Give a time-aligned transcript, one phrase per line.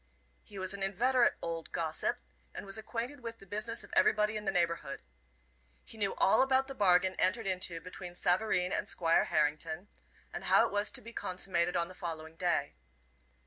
[0.43, 2.17] He was an inveterate old gossip,
[2.55, 5.03] and was acquainted with the business of everybody in the neighborhood.
[5.83, 9.89] He knew all about the bargain entered into between Savareen and Squire Harrington,
[10.33, 12.73] and how it was to be consummated on the following day.